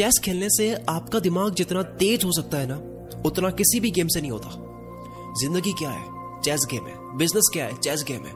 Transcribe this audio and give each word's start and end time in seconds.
Chess 0.00 0.20
खेलने 0.24 0.46
से 0.50 0.74
आपका 0.88 1.20
दिमाग 1.20 1.54
जितना 1.54 1.82
तेज 1.82 2.24
हो 2.24 2.32
सकता 2.32 2.58
है 2.58 2.66
ना, 2.68 2.76
उतना 3.26 3.50
किसी 3.50 3.80
भी 3.80 3.90
गेम 3.90 4.06
से 4.06 4.20
नहीं 4.20 4.30
होता। 4.30 4.48
ज़िंदगी 5.40 5.72
क्या 5.72 5.90
है? 5.90 6.04
चेस 6.40 6.66
गेम 6.70 6.86
है। 6.86 7.16
बिज़नेस 7.16 7.50
क्या 7.52 7.64
है? 7.64 7.76
चेस 7.76 8.04
गेम 8.08 8.24
है। 8.24 8.32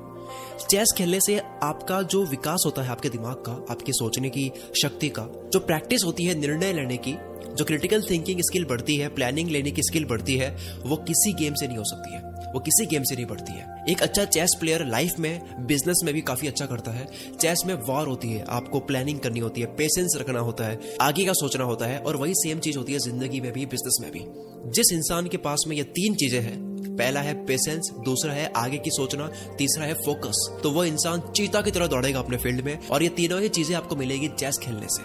चेस 0.71 0.89
खेलने 0.99 1.21
से 1.21 1.39
आपका 1.63 2.03
जो 2.03 2.27
विकास 2.27 2.63
होता 2.67 2.83
है 2.83 2.89
आपके 2.89 3.09
दिमाग 3.09 3.35
का, 3.35 3.67
आपकी 3.71 3.93
सोचने 3.93 4.31
की 4.31 4.53
शक्ति 4.83 5.09
का, 5.09 5.23
जो 5.53 5.61
प्रैक्टिस 5.61 6.05
होती 6.05 6.25
है 6.25 6.35
निर्णय 6.35 6.73
लेने 6.73 6.97
की, 6.97 7.13
जो 7.55 7.65
क्रिटिकल 7.65 8.03
थिंकिंग 8.11 8.41
स्किल 8.41 8.65
बढ़ती 8.65 8.97
है 8.97 9.09
प्लानिंग 9.09 9.51
लेने 9.51 9.71
की 9.71 9.83
स्किल 9.83 10.05
बढ़ती 10.05 10.37
है, 10.37 10.57
वो 10.87 10.97
किसी 10.97 11.33
गेम 11.33 11.55
से 11.55 11.67
नहीं 11.67 11.79
हो 11.79 11.85
सकती 11.87 12.15
है। 12.15 12.34
वो 12.55 12.61
किसी 12.61 12.87
गेम 12.87 13.03
से 13.03 13.15
नहीं 13.15 13.27
बढ़ती 13.27 13.53
है। 13.53 13.85
एक 13.89 14.03
अच्छा 14.03 14.25
चेस 14.27 14.57
प्लेयर 14.61 14.85
लाइफ 14.87 15.19
में 15.19 15.67
बिज़नेस 15.67 16.01
में 16.05 16.13
भी 16.15 16.21
काफ़ी 16.23 16.49
अच्छा 16.49 16.67
करता 16.67 16.91
है। 16.91 17.07
चेस 17.33 17.63
में 17.67 17.75
वार 17.89 18.07
होती 18.07 18.29
है, 18.29 18.45
आपको 18.49 18.81
प्लानिंग 18.83 19.21
करनी 19.21 19.41
होती 19.41 19.61
है 19.61 19.67
पेशेंस 19.77 20.17
रखना 20.21 20.41
होता 20.41 20.65
है, 20.65 20.79
आगे 21.01 21.25
का 21.25 21.33
सोचना 21.35 21.65
होता 21.65 21.87
है 21.87 21.99
और 21.99 22.17
वही 22.17 22.35
सेम 22.37 22.59
चीज़ 22.59 22.79
होती 22.79 22.93
है 22.93 22.99
ज़िंदगी 23.01 23.41
में 23.41 23.53
भी 23.53 23.67
बिज़नेस 23.67 23.99
में 24.03 24.11
भी। 24.13 24.25
जिस 24.71 24.93
इंसान 24.93 25.29
के 25.29 25.37
पास 25.39 25.65
में 25.69 25.77
ये 25.77 25.83
तीन 25.93 26.15
चीज़ें 26.15 26.41
हैं, 26.41 26.57
पहला 26.97 27.21
है 27.21 27.35
पेशेंस 27.47 27.91
दूसरा 28.05 28.33
है 28.33 28.47
आगे 28.57 28.79
की 28.79 28.91
सोचना, 28.91 29.27
तीसरा 29.59 29.85
है 29.85 29.95
फोकस 29.97 30.47
तो 30.63 30.71
वो 30.71 30.85
इंसान 30.85 31.21
चीता 31.31 31.61
की 31.61 31.71
तरह 31.71 31.87
दौड़ेगा 31.87 32.19
अपने 32.19 32.37
फ़ील्ड 32.37 32.65
में 32.65 32.89
और 32.89 33.03
ये 33.03 33.09
तीनों 33.17 33.41
ही 33.41 33.49
चीज़ें 33.51 33.75
आपको 33.77 33.97
मिलेगी 33.97 34.29
चेस 34.31 34.59
खेलने 34.63 34.87
से। 34.91 35.03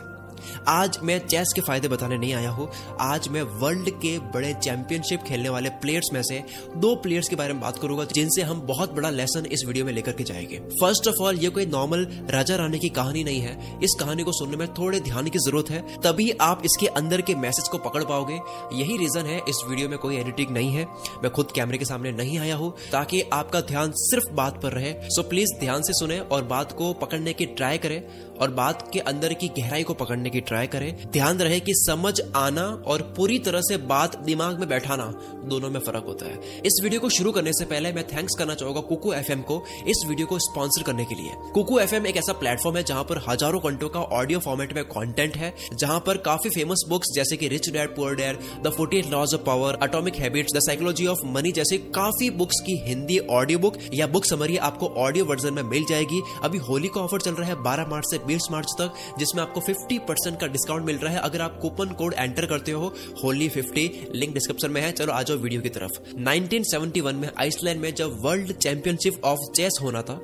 आज 0.68 0.98
मैं 1.04 1.20
चेस 1.28 1.54
के 1.56 1.62
फ़ायदे 1.62 1.88
बताने 1.88 2.18
नहीं 2.18 2.34
आया 2.34 2.50
हूँ। 2.50 2.70
आज 3.02 3.28
मैं 3.28 3.42
वर्ल्ड 3.42 3.90
के 3.90 4.18
बड़े 4.20 4.54
चैंपियनशिप 4.54 5.24
खेलने 5.24 5.50
वाले 5.50 5.70
प्लेयर्स 5.70 6.10
में 6.14 6.22
से 6.24 6.44
दो 6.78 6.96
प्लेयर्स 6.96 7.28
के 7.28 7.36
बारे 7.36 7.54
में 7.54 7.62
बात 7.62 7.80
करूँगा, 7.80 8.04
जिनसे 8.04 8.42
हम 8.42 8.62
बहुत 8.62 8.94
बड़ा 8.94 9.10
लेसन 9.10 9.46
इस 9.46 9.64
वीडियो 9.68 9.86
में 9.86 9.94
लेकर 9.94 10.12
के 10.12 10.24
जाएँगे। 10.24 10.60
फ़र्स्ट 10.60 11.08
ऑफ़ 11.08 11.24
ऑल 11.24 11.38
ये 11.38 11.50
कोई 11.50 11.66
नॉर्मल 11.66 12.08
राजा 12.30 12.56
रानी 12.56 12.80
की 12.80 12.90
कहानी 12.90 13.24
नहीं 13.24 13.40
है। 13.42 13.80
इस 13.84 13.96
कहानी 14.00 14.24
को 14.24 14.32
सुनने 14.32 14.58
में 14.58 14.68
थोड़े 14.74 15.00
ध्यान 15.00 15.28
की 15.28 15.40
ज़रूरत 15.40 15.70
है, 15.70 15.82
तभी 16.02 16.32
आप 16.42 16.62
इसके 16.66 16.88
अंदर 16.88 17.22
के 17.22 17.36
मैसेज 17.36 17.68
को 17.68 17.78
पकड़ 17.78 18.04
पाओगे। 18.04 18.40
यही 18.74 18.98
रीजन 18.98 19.26
है, 19.26 19.38
इस 19.38 19.64
वीडियो 19.68 19.90
में 19.90 19.98
कोई 19.98 20.18
एडिटिंग 20.18 20.50
नहीं 20.50 20.72
है। 20.72 20.86
मैं 21.24 21.32
खुद 21.32 21.52
कैमरे 21.52 21.78
के 21.78 21.86
सामने 21.86 22.12
नहीं 22.12 22.40
आया 22.40 22.56
हूँ, 22.56 22.74
ताकि 22.92 23.22
आपका 23.34 23.62
ध्यान 23.62 23.92
सिर्फ़ 23.96 24.34
बात 24.34 24.62
पर 24.62 24.72
रहे। 24.72 24.94
सो 25.04 25.24
प्लीज़ 25.24 25.60
ध्यान 25.60 25.82
से 25.82 25.94
सुने 25.94 26.20
और 26.20 26.44
बात 26.44 26.72
को 26.72 26.94
पकड़ने 26.94 27.34
की 27.34 27.46
ट्राई 27.46 27.78
करें 27.78 28.02
और 28.42 28.52
बात 28.52 28.90
के 28.94 29.00
अंदर 29.00 29.34
की 29.34 29.48
गहराई 29.48 29.84
को 29.84 29.94
पकड़ने 29.94 30.30
की 30.30 30.39
ट्राई 30.42 30.68
करें। 30.68 31.12
ध्यान 31.12 31.40
रहे 31.40 31.60
कि 31.60 31.74
समझ 31.76 32.14
आना 32.38 32.64
और 32.88 33.02
पूरी 33.18 33.38
तरह 33.40 33.62
से 33.62 33.78
बात 33.88 34.18
दिमाग 34.22 34.60
में 34.60 34.68
बैठाना 34.70 35.06
दोनों 35.46 35.70
में 35.70 35.80
फ़र्क 35.80 36.06
होता 36.08 36.26
है। 36.26 36.62
इस 36.62 36.80
वीडियो 36.84 37.02
को 37.02 37.10
शुरू 37.10 37.32
करने 37.32 37.54
से 37.54 37.66
पहले 37.66 37.92
मैं 37.94 38.04
थैंक्स 38.08 38.36
करना 38.38 38.54
चाहूँगा 38.54 38.82
कुकू 38.84 39.14
एफ़ 39.14 39.32
को 39.44 39.64
इस 39.88 40.04
वीडियो 40.08 40.28
को 40.28 40.40
स्पॉन्सर 40.42 40.84
करने 40.84 41.06
के 41.06 41.16
लिए। 41.16 41.32
कुकू 41.54 41.80
एफ़ 41.80 41.96
एक 41.98 42.18
ऐसा 42.18 42.34
प्लेटफॉर्म 42.36 42.78
है 42.78 42.84
जहाँ 42.84 43.04
पर 43.04 43.22
हज़ारों 43.28 43.62
घंटों 43.62 43.90
का 43.90 44.00
ऑडियो 44.14 44.40
फॉर्मेट 44.40 44.74
में 44.76 44.84
कॉन्टेंट 44.88 45.36
है, 45.38 45.54
जहाँ 45.74 46.00
पर 46.00 46.18
काफ़ी 46.26 46.50
फ़ेमस 46.50 46.84
बुक्स 46.90 47.14
जैसे 47.16 47.38
कि 47.38 47.48
rich 47.48 47.70
dad 47.70 47.96
poor 47.96 48.16
dad 48.16 48.38
the 48.64 48.74
forty 48.78 49.02
laws 49.10 49.34
of 49.34 49.44
power 49.46 49.78
atomic 49.84 50.16
habits 50.18 50.54
the 50.56 50.60
psychology 50.62 51.08
of 51.08 51.26
money 51.28 51.52
जैसे 51.52 51.78
काफ़ी 51.96 52.30
बुक्स 52.38 52.60
की 52.66 52.78
हिंदी 52.86 53.18
ऑडियो 53.32 53.60
बुक 53.60 53.78
या 53.94 54.08
बुक 54.10 54.26
समरी 54.26 54.58
आपको 54.70 54.88
ऑडियो 55.00 55.26
वर्जन 55.26 55.54
में 55.54 55.64
मिल 55.66 55.86
जाएगी। 55.90 56.22
अभी 56.44 56.58
होली 56.60 56.88
का 56.88 57.02
ऑफ़र 57.02 57.22
चल 57.22 57.34
रहा 57.34 57.48
है 57.48 57.56
बारह 57.64 57.88
मार्च 57.90 58.06
से 58.06 58.18
बीस 58.26 58.48
मार्च 58.52 58.74
तक, 58.80 58.94
जिसमें 59.20 59.42
आपको 59.44 59.60
फिफ्टी 59.62 59.98
परसेंट 60.02 60.29
का 60.36 60.48
डिस्काउंट 60.48 60.86
मिल 60.86 60.98
रहा 60.98 61.14
है। 61.14 61.20
अगर 61.20 61.42
आप 61.42 61.60
कूपन 61.62 61.94
कोड 61.94 62.14
एंटर 62.14 62.46
करते 62.46 62.72
हो 62.72 62.94
होली 63.24 63.50
फिफ्टी 63.50 63.90
लिंक 64.16 64.34
डिस्क्रिप्शन 64.34 64.72
में 64.72 64.82
है। 64.82 64.92
चलो 64.92 65.14
आ 65.14 65.22
जाओ 65.24 65.38
वीडियो 65.38 65.62
की 65.62 65.70
तरफ़। 65.70 66.00
1971 66.22 67.14
में 67.14 67.30
आइसलैंड 67.40 67.82
में 67.82 67.94
जब 67.96 68.18
वर्ल्ड 68.22 68.52
चैंपियनशिप 68.54 69.24
ऑफ़ 69.24 69.40
चेस 69.56 69.80
होना 69.82 70.02
था, 70.02 70.20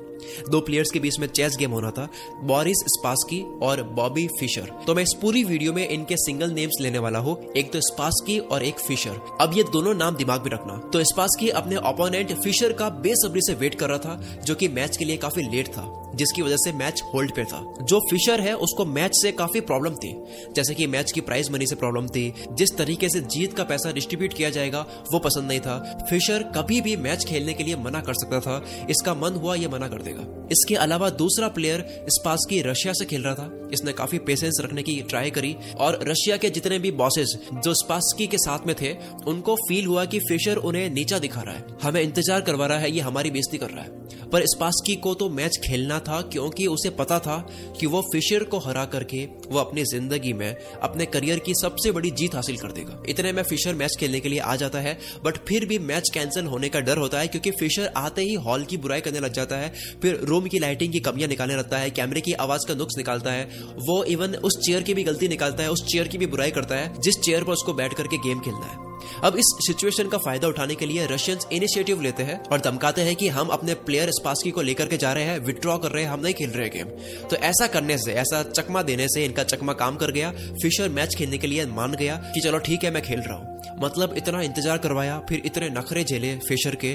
दो 0.50 0.60
प्लेयर्स 0.60 0.90
के 0.90 1.00
बीच 1.00 1.18
में 1.18 1.26
चेस 1.28 1.56
गेम 1.58 1.70
होना 1.70 1.90
था 1.90 2.08
बॉरिस 2.42 2.76
स्पास्की 2.88 3.40
और 3.62 3.82
बॉबी 3.94 4.26
फिशर 4.40 4.70
तो 4.86 4.94
मैं 4.94 5.02
इस 5.02 5.12
पूरी 5.22 5.42
वीडियो 5.44 5.72
में 5.72 5.86
इनके 5.88 6.16
सिंगल 6.16 6.50
नेम्स 6.50 6.80
लेने 6.80 6.98
वाला 6.98 7.18
हूँ। 7.18 7.36
एक 7.56 7.72
तो 7.72 7.80
स्पास्की 7.80 8.38
और 8.38 8.62
एक 8.62 8.78
फिशर 8.78 9.20
अब 9.40 9.56
ये 9.56 9.62
दोनों 9.62 9.94
नाम 9.94 10.16
दिमाग 10.16 10.42
में 10.42 10.50
रखना। 10.50 10.78
तो 10.92 11.04
स्पास्की 11.04 11.48
अपने 11.50 11.76
ओपोनेंट 11.84 12.32
फिशर 12.34 12.72
का 12.72 12.88
बेसब्री 12.88 13.40
से 13.42 13.54
वेट 13.54 13.74
कर 13.74 13.88
रहा 13.88 13.98
था, 13.98 14.20
जो 14.44 14.54
कि 14.54 14.68
मैच 14.68 14.96
के 14.96 15.04
लिए 15.04 15.16
काफ़ी 15.16 15.42
लेट 15.50 15.68
था। 15.68 16.05
जिसकी 16.16 16.42
वजह 16.42 16.56
से 16.56 16.72
मैच 16.72 17.02
होल्ड 17.14 17.34
पे 17.34 17.44
था। 17.44 17.62
जो 17.82 18.00
फिशर 18.10 18.40
है, 18.40 18.54
उसको 18.56 18.84
मैच 18.84 19.12
से 19.14 19.32
काफ़ी 19.32 19.60
प्रॉब्लम 19.60 19.94
थी। 19.94 20.14
जैसे 20.52 20.74
कि 20.74 20.86
मैच 20.86 21.12
की 21.12 21.20
प्राइज 21.20 21.50
मनी 21.50 21.66
से 21.66 21.74
प्रॉब्लम 21.74 22.06
थी। 22.06 22.32
जिस 22.52 22.76
तरीके 22.76 23.08
से 23.08 23.20
जीत 23.20 23.52
का 23.52 23.64
पैसा 23.64 23.92
डिस्ट्रीब्यूट 23.92 24.32
किया 24.32 24.50
जाएगा, 24.50 24.80
वो 25.12 25.18
पसंद 25.18 25.48
नहीं 25.48 25.60
था। 25.60 26.06
फिशर 26.10 26.42
कभी 26.56 26.80
भी 26.80 26.96
मैच 26.96 27.24
खेलने 27.24 27.54
के 27.54 27.64
लिए 27.64 27.76
मना 27.76 28.00
कर 28.00 28.14
सकता 28.14 28.40
था। 28.40 28.86
इसका 28.90 29.14
मन 29.14 29.34
हुआ, 29.34 29.54
ये 29.54 29.68
मना 29.68 29.88
कर 29.88 30.02
देगा। 30.02 30.26
इसके 30.52 30.74
अलावा 30.74 31.10
दूसरा 31.10 31.48
प्लेयर 31.48 32.06
स्पासकी 32.08 32.60
रशिया 32.62 32.92
से 32.92 33.04
खेल 33.04 33.22
रहा 33.22 33.34
था। 33.34 33.68
इसने 33.72 33.92
काफ़ी 33.92 34.18
पेशेंस 34.18 34.60
रखने 34.60 34.82
की 34.82 35.00
ट्राई 35.02 35.30
करी। 35.30 35.56
और 35.78 35.98
रशिया 36.02 36.36
के 36.36 36.50
जितने 36.50 36.78
भी 36.78 36.90
बॉसेस 36.90 37.36
जो 37.54 37.74
स्पासकी 37.74 38.26
के 38.26 38.38
साथ 38.38 38.66
में 38.66 38.74
थे, 38.82 38.94
उनको 39.26 39.54
फील 39.56 39.86
हुआ 39.86 40.04
कि 40.04 40.18
फिशर 40.18 40.56
उन्हें 40.56 40.88
नीचा 40.90 41.18
दिखा 41.18 41.42
रहा 41.42 41.54
है। 41.54 41.64
हमें 41.82 42.00
इंतज़ार 42.02 42.40
करवा 42.40 42.66
रहा 42.66 42.78
है, 42.78 42.92
ये 42.92 43.00
हमारी 43.00 43.30
बेइज्जती 43.30 43.58
कर 43.58 43.70
रहा 43.70 43.84
है। 43.84 44.15
पर 44.32 44.46
स्पास्की 44.46 44.94
को 44.96 45.14
तो 45.14 45.28
मैच 45.30 45.58
खेलना 45.66 45.98
था, 45.98 46.20
क्योंकि 46.22 46.66
उसे 46.66 46.90
पता 46.92 47.18
था 47.18 47.36
कि 47.80 47.86
वो 47.86 48.00
फिशर 48.12 48.44
को 48.44 48.58
हरा 48.58 48.84
करके 48.86 49.24
वो 49.50 49.58
अपनी 49.58 49.84
ज़िंदगी 49.84 50.32
में, 50.32 50.56
अपने 50.82 51.06
करियर 51.06 51.38
की 51.38 51.54
सबसे 51.54 51.92
बड़ी 51.92 52.10
जीत 52.12 52.34
हासिल 52.34 52.56
कर 52.56 52.72
देगा। 52.72 53.02
इतने 53.08 53.32
में 53.32 53.42
फिशर 53.42 53.74
मैच 53.74 53.96
खेलने 54.00 54.20
के 54.20 54.28
लिए 54.28 54.38
आ 54.38 54.56
जाता 54.56 54.78
है, 54.78 54.98
बट 55.24 55.38
फिर 55.48 55.66
भी 55.66 55.78
मैच 55.80 56.10
कैंसिल 56.14 56.46
होने 56.46 56.68
का 56.68 56.80
डर 56.80 56.98
होता 56.98 57.20
है, 57.20 57.28
क्योंकि 57.28 57.50
फिशर 57.50 57.92
आते 57.96 58.22
ही 58.22 58.34
हॉल 58.36 58.64
की 58.64 58.76
बुराई 58.76 59.00
करने 59.00 59.20
लग 59.20 59.32
जाता 59.32 59.56
है, 59.56 59.72
फिर 60.02 60.20
रूम 60.22 60.46
की 60.46 60.58
लाइटिंग 60.58 60.92
की 60.92 61.00
कमियाँ 61.00 61.28
निकालने 61.28 61.56
लगता 61.56 61.78
है, 61.78 61.90
कैमरे 61.90 62.20
की 62.20 62.32
आवाज़ 62.40 62.66
का 62.68 62.74
नुक्स 62.74 62.96
निकालता 62.96 63.32
है, 63.32 63.44
वो 63.80 64.02
इवन 64.06 64.34
उस 64.36 64.58
चेयर 64.66 64.82
की 64.82 64.94
भी 64.94 65.04
गलती 65.04 65.28
निकालता 65.28 65.62
है, 65.62 65.70
उस 65.70 65.84
चेयर 65.84 66.08
की 66.08 66.18
भी 66.18 66.26
बुराई 66.26 66.50
करता 66.50 66.76
है, 66.76 66.92
जिस 67.00 67.20
चेयर 67.20 67.44
पर 67.44 67.52
उसको 67.52 67.74
बैठ 67.74 67.94
करके 67.94 68.18
गेम 68.18 68.40
खेलना 68.40 68.66
है। 68.66 68.85
अब 69.24 69.36
इस 69.36 69.54
सिचुएशन 69.66 70.08
का 70.08 70.18
फ़ायदा 70.18 70.48
उठाने 70.48 70.74
के 70.74 70.86
लिए 70.86 71.06
रशियंस 71.06 71.46
इनिशिएटिव 71.52 72.00
लेते 72.02 72.22
हैं 72.22 72.38
और 72.42 72.60
धमकाते 72.60 73.02
हैं 73.02 73.14
कि 73.16 73.28
हम 73.30 73.48
अपने 73.48 73.74
प्लेयर 73.86 74.10
स्पास्की 74.12 74.50
को 74.50 74.62
लेकर 74.62 74.88
के 74.88 74.96
जा 74.96 75.12
रहे 75.12 75.24
हैं 75.24 75.38
विड्रॉ 75.40 75.76
कर 75.78 75.90
रहे 75.90 76.04
हैं, 76.04 76.10
हम 76.10 76.20
नहीं 76.20 76.34
खेल 76.34 76.50
रहे 76.50 76.68
गेम 76.68 76.88
तो 77.28 77.36
ऐसा 77.38 77.66
करने 77.68 77.98
से, 77.98 78.12
ऐसा 78.14 78.42
चकमा 78.44 78.82
देने 78.82 79.08
से 79.08 79.24
इनका 79.24 79.44
चकमा 79.44 79.72
काम 79.74 79.96
कर 79.96 80.10
गया 80.12 80.30
फिशर 80.62 80.88
मैच 80.90 81.14
खेलने 81.14 81.38
के 81.38 81.46
लिए 81.46 81.66
मान 81.68 81.94
गया 81.94 82.16
कि 82.34 82.40
चलो 82.40 82.58
ठीक 82.60 82.84
है, 82.84 82.90
मैं 82.90 83.02
खेल 83.02 83.20
रहा 83.20 83.36
हूँ। 83.36 83.54
मतलब 83.82 84.14
इतना 84.16 84.40
इंतज़ार 84.42 84.78
करवाया, 84.78 85.18
फिर 85.28 85.42
इतने 85.46 85.68
नखरे 85.70 86.04
झेले 86.04 86.34
फिशर 86.38 86.74
के, 86.74 86.92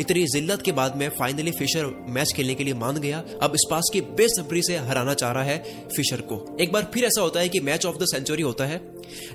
इतनी 0.00 0.24
जिल्लत 0.26 0.62
के 0.62 0.72
बाद 0.72 0.96
में 0.96 1.08
फाइनली 1.10 1.50
फिशर 1.52 1.86
मैच 2.08 2.32
खेलने 2.36 2.54
के 2.54 2.64
लिए 2.64 2.74
मान 2.76 2.96
गया। 2.98 3.22
अब 3.42 3.56
स्पास 3.58 3.90
की 3.92 4.00
बेसब्री 4.16 4.62
से 4.62 4.76
हराना 4.78 5.14
चाह 5.14 5.32
रहा 5.32 5.44
है 5.44 5.88
फिशर 5.96 6.20
को। 6.22 6.44
एक 6.60 6.72
बार 6.72 6.90
फिर 6.94 7.04
ऐसा 7.04 7.22
होता 7.22 7.40
है 7.40 7.48
कि 7.48 7.60
मैच 7.62 7.86
ऑफ़ 7.86 7.96
द 7.96 8.06
सेंचुरी 8.12 8.42
होता 8.42 8.64
है, 8.64 8.80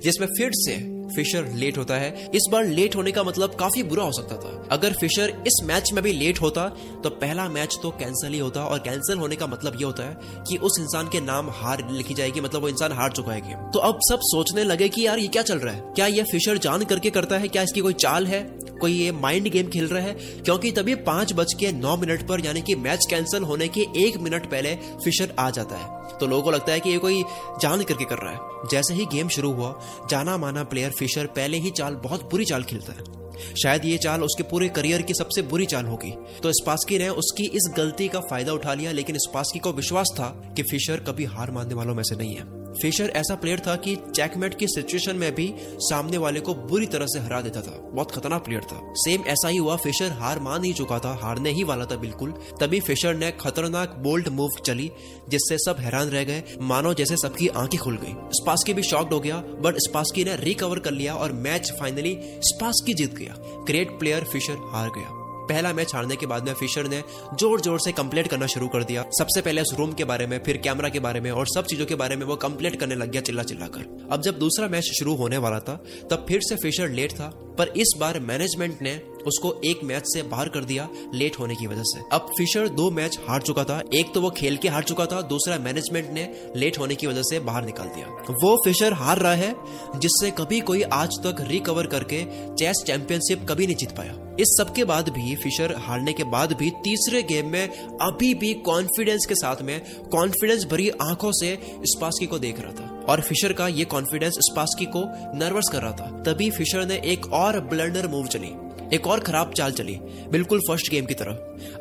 जिसमें 0.02 0.26
फिर 0.28 0.50
से 0.56 0.76
फिशर 1.16 1.46
लेट 1.54 1.78
होता 1.78 1.94
है। 1.94 2.30
इस 2.34 2.48
बार 2.52 2.64
लेट 2.64 2.96
होने 2.96 3.12
का 3.12 3.22
मतलब 3.22 3.54
काफ़ी 3.54 3.82
बुरा 3.82 4.04
हो 4.04 4.12
सकता 4.12 4.36
था। 4.36 4.66
अगर 4.72 4.92
फिशर 4.92 5.30
इस 5.46 5.60
मैच 5.64 5.92
में 5.92 6.02
भी 6.04 6.12
लेट 6.12 6.40
होता 6.40 6.68
तो 7.04 7.10
पहला 7.10 7.48
मैच 7.48 7.78
तो 7.82 7.90
कैंसिल 7.90 8.32
ही 8.32 8.38
होता 8.38 8.64
और 8.64 8.78
कैंसिल 8.78 9.18
होने 9.18 9.36
का 9.36 9.46
मतलब 9.46 9.76
ये 9.76 9.84
होता 9.84 10.02
है 10.02 10.42
कि 10.48 10.56
उस 10.58 10.78
इंसान 10.80 11.08
के 11.08 11.20
नाम 11.20 11.50
हार 11.52 11.86
लिखी 11.92 12.14
जाएगी 12.14 12.40
मतलब 12.40 12.62
वो 12.62 12.68
इंसान 12.68 12.92
हार 12.92 13.12
चुका 13.12 13.32
है 13.32 13.40
गेम 13.40 13.70
तो 13.70 13.78
अब 13.80 13.98
सब 14.02 14.18
सोचने 14.24 14.64
लगे 14.64 14.88
कि 14.88 15.06
यार 15.06 15.18
ये 15.18 15.28
क्या 15.28 15.42
चल 15.42 15.58
रहा 15.58 15.74
है? 15.74 15.92
क्या 15.94 16.06
ये 16.06 16.22
फिशर 16.22 16.58
जान 16.58 16.84
करके 16.84 17.10
करता 17.10 17.38
है? 17.38 17.48
क्या 17.48 17.62
इसकी 17.62 17.80
कोई 17.80 17.92
चाल 17.94 18.26
है? 18.26 18.42
कोई 18.78 18.92
ये 18.92 19.12
माइंड 19.12 19.48
गेम 19.48 19.66
खेल 19.66 19.86
रहा 19.86 20.02
है? 20.02 20.14
क्योंकि 20.14 20.70
तभी 20.70 20.94
पाँच 20.94 21.32
बज 21.32 21.52
के 21.52 21.72
नौ 21.72 21.96
मिनट 21.96 22.26
पर 22.28 22.46
यानी 22.46 22.62
कि 22.62 22.74
मैच 22.74 23.06
कैंसिल 23.10 23.42
होने 23.42 23.68
के 23.68 23.80
एक 23.96 24.16
मिनट 24.16 24.50
पहले 24.50 24.74
फिशर 25.04 25.34
आ 25.38 25.50
जाता 25.50 25.76
है। 25.76 26.18
तो 26.18 26.26
लोगों 26.26 26.42
को 26.42 26.50
लगता 26.50 26.72
है 26.72 26.80
कि 26.80 26.90
ये 26.90 26.98
कोई 26.98 27.22
जान 27.62 27.82
करके 27.82 28.04
कर 28.04 28.18
रहा 28.18 28.32
है। 28.32 28.68
जैसे 28.70 28.94
ही 28.94 29.06
गेम 29.06 29.28
शुरू 29.28 29.52
हुआ, 29.52 29.80
जाना 30.10 30.36
माना 30.36 30.64
प्लेयर 30.64 30.90
फिशर 30.90 31.26
पहले 31.26 31.58
ही 31.58 31.70
चाल, 31.70 31.94
बहुत 31.94 32.30
बुरी 32.30 32.44
चाल 32.44 32.62
खेलता 32.62 32.92
है। 32.92 33.18
शायद 33.62 33.84
ये 33.84 33.98
चाल 33.98 34.22
उसके 34.22 34.42
पूरे 34.42 34.68
करियर 34.68 35.02
की 35.02 35.14
सबसे 35.14 35.42
बुरी 35.42 35.66
चाल 35.66 35.86
होगी। 35.86 36.10
तो 36.42 36.52
स्पास्की 36.52 36.98
ने 36.98 37.08
उसकी 37.08 37.44
इस 37.44 37.70
गलती 37.76 38.08
का 38.08 38.20
फ़ायदा 38.20 38.52
उठा 38.52 38.74
लिया, 38.74 38.92
लेकिन 38.92 39.16
स्पास्की 39.18 39.58
को 39.58 39.72
विश्वास 39.72 40.06
था 40.14 40.52
कि 40.56 40.62
फिशर 40.62 41.00
कभी 41.00 41.24
हार 41.24 41.50
मानने 41.50 41.74
वालों 41.74 41.94
में 41.94 42.02
से 42.02 42.16
नहीं 42.16 42.34
है। 42.36 42.57
फिशर 42.82 43.12
ऐसा 43.16 43.34
प्लेयर 43.34 43.60
था 43.60 43.76
कि 43.76 43.96
चैकमेट 43.96 44.58
की 44.58 44.66
सिचुएशन 44.66 45.16
में 45.16 45.34
भी 45.34 45.54
सामने 45.58 46.18
वाले 46.18 46.40
को 46.40 46.54
बुरी 46.54 46.86
तरह 46.86 47.06
से 47.06 47.18
हरा 47.18 47.40
देता 47.40 47.60
था। 47.60 47.90
बहुत 47.92 48.10
खतरनाक 48.10 48.44
प्लेयर 48.44 48.62
था। 48.62 48.80
सेम 48.96 49.22
ऐसा 49.22 49.48
ही 49.48 49.56
हुआ 49.56 49.76
फिशर 49.76 50.10
हार 50.10 50.38
मान 50.38 50.64
ही 50.64 50.72
चुका 50.72 50.98
था, 50.98 51.18
हारने 51.22 51.50
ही 51.50 51.64
वाला 51.64 51.84
था 51.84 51.96
बिल्कुल। 51.96 52.34
तभी 52.60 52.80
फिशर 52.80 53.14
ने 53.14 53.30
खतरनाक 53.30 53.94
बोल्ड 53.98 54.28
मूव 54.28 54.48
चली, 54.66 54.90
जिससे 55.28 55.56
सब 55.58 55.76
हैरान 55.78 56.08
रह 56.08 56.24
गए। 56.24 56.42
मानो 56.60 56.94
जैसे 56.94 57.16
सबकी 57.16 57.48
आँखें 57.48 57.80
खुल 57.80 57.96
गई। 57.96 58.14
स्पास्की 58.32 58.74
भी 58.74 58.82
शॉक्ड 58.82 59.12
हो 59.12 59.20
गया 59.20 59.36
बट 59.36 59.74
स्पास्की 59.76 60.24
ने 60.24 60.36
रिकवर 60.36 60.78
कर 60.78 60.90
लिया 60.90 61.14
और 61.14 61.32
मैच 61.32 61.72
फाइनली 61.80 62.18
स्पास्की 62.22 62.94
जीत 62.94 63.14
गया। 63.14 63.34
ग्रेट 63.38 63.98
प्लेयर 63.98 64.24
फिशर 64.24 64.56
हार 64.72 64.88
गया। 64.88 65.17
पहला 65.48 65.72
मैच 65.72 65.94
हारने 65.94 66.16
के 66.16 66.26
बाद 66.26 66.46
में 66.46 66.52
फिशर 66.54 66.88
ने 66.88 67.02
ज़ोर 67.34 67.60
ज़ोर 67.60 67.80
से 67.80 67.92
कंप्लेट 67.92 68.28
करना 68.28 68.46
शुरू 68.46 68.68
कर 68.68 68.84
दिया। 68.84 69.04
सबसे 69.18 69.40
पहले 69.40 69.62
उस 69.62 69.74
रूम 69.78 69.92
के 69.92 70.04
बारे 70.04 70.26
में, 70.26 70.38
फिर 70.38 70.56
कैमरा 70.56 70.88
के 70.88 71.00
बारे 71.00 71.20
में 71.20 71.30
और 71.30 71.46
सब 71.46 71.66
चीज़ों 71.66 71.86
के 71.86 71.94
बारे 71.94 72.16
में 72.16 72.26
वो 72.26 72.36
कंप्लेट 72.38 72.76
करने 72.80 72.94
लग 72.94 73.10
गया 73.10 73.22
चिल्ला 73.22 73.42
चिल्ला 73.42 73.66
कर 73.68 74.08
अब 74.12 74.22
जब 74.22 74.38
दूसरा 74.38 74.68
मैच 74.68 74.90
शुरू 74.98 75.14
होने 75.16 75.38
वाला 75.38 75.58
था, 75.60 75.74
तब 76.10 76.24
फिर 76.28 76.40
से 76.40 76.56
फिशर 76.56 76.88
लेट 76.90 77.12
था, 77.12 77.28
पर 77.58 77.72
इस 77.76 77.94
बार 78.00 78.18
मैनेजमेंट 78.22 78.82
ने 78.82 78.94
उसको 79.28 79.54
एक 79.64 79.80
मैच 79.84 80.02
से 80.06 80.22
बाहर 80.22 80.48
कर 80.48 80.64
दिया 80.64 80.88
लेट 81.14 81.38
होने 81.38 81.54
की 81.54 81.66
वजह 81.66 81.82
से। 81.84 82.00
अब 82.12 82.30
फिशर 82.38 82.68
दो 82.68 82.90
मैच 82.90 83.18
हार 83.28 83.42
चुका 83.42 83.64
था। 83.64 83.82
एक 83.94 84.12
तो 84.14 84.20
वो 84.20 84.30
खेल 84.30 84.56
के 84.56 84.68
हार 84.68 84.82
चुका 84.82 85.06
था, 85.06 85.20
दूसरा 85.22 85.58
मैनेजमेंट 85.58 86.10
ने 86.10 86.32
लेट 86.56 86.78
होने 86.78 86.94
की 86.94 87.06
वजह 87.06 87.22
से 87.22 87.40
बाहर 87.40 87.64
निकाल 87.64 87.88
दिया। 87.88 88.06
वो 88.30 88.56
फिशर 88.64 88.92
हार 88.92 89.18
रहा 89.18 89.34
है, 89.34 89.54
जिससे 89.96 90.30
कभी 90.30 90.60
कोई 90.60 90.82
आज 90.82 91.10
तक 91.24 91.36
रिकवर 91.40 91.86
करके 91.86 92.24
चेस 92.54 92.82
चैंपियनशिप 92.86 93.46
कभी 93.48 93.66
नहीं 93.66 93.76
जीत 93.76 93.90
पाया। 93.90 94.14
इस 94.40 94.54
सब 94.58 94.74
के 94.74 94.84
बाद 94.84 95.08
भी 95.08 95.34
फिशर 95.34 95.74
हारने 95.76 96.12
के 96.12 96.24
बाद 96.24 96.52
भी 96.52 96.70
तीसरे 96.70 97.22
गेम 97.22 97.48
में 97.48 97.68
अभी 98.02 98.34
भी 98.34 98.54
कॉन्फिडेंस 98.54 99.26
के 99.28 99.34
साथ 99.34 99.62
में 99.62 99.80
कॉन्फिडेंस 100.12 100.64
भरी 100.64 100.88
आँखों 100.88 101.32
से 101.32 101.58
स्पास्की 101.84 102.26
को 102.26 102.38
देख 102.38 102.60
रहा 102.60 102.72
था। 102.72 103.04
और 103.08 103.20
फिशर 103.20 103.52
का 103.52 103.68
ये 103.68 103.84
कॉन्फिडेंस 103.84 104.32
स्पास्की 104.38 104.84
को 104.84 105.02
नर्वस 105.38 105.68
कर 105.72 105.82
रहा 105.82 105.92
था। 105.92 106.22
तभी 106.26 106.50
फिशर 106.50 106.86
ने 106.86 107.00
एक 107.04 107.32
और 107.32 107.60
ब्लंडर 107.60 108.08
मूव 108.08 108.26
चली। 108.26 108.67
एक 108.94 109.06
और 109.06 109.20
खराब 109.20 109.52
चाल 109.52 109.72
चली। 109.72 109.94
बिल्कुल 110.30 110.60
फ़र्स्ट 110.60 110.90
गेम 110.90 111.06
की 111.06 111.14
तरह। 111.14 111.32